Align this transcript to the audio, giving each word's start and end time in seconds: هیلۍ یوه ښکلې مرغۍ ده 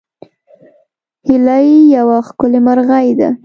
هیلۍ 1.27 1.67
یوه 1.97 2.17
ښکلې 2.27 2.59
مرغۍ 2.65 3.09
ده 3.19 3.29